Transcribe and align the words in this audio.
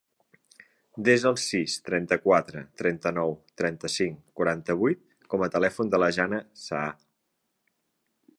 Desa 1.09 1.27
el 1.33 1.35
sis, 1.41 1.75
trenta-quatre, 1.89 2.63
trenta-nou, 2.83 3.35
trenta-cinc, 3.63 4.19
quaranta-vuit 4.41 5.05
com 5.35 5.45
a 5.45 5.51
telèfon 5.59 5.93
de 5.95 6.01
la 6.05 6.13
Jana 6.19 6.45
Saa. 6.65 6.91